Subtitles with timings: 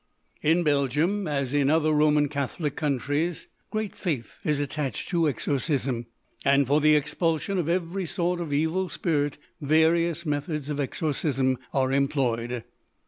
[0.41, 6.07] In Belgium, as in other Roman Catholic countries, great faith is attached to exorcism,
[6.43, 11.91] and for the expulsion of every sort of "evil spirit" various methods of exorcism are
[11.93, 12.63] employed.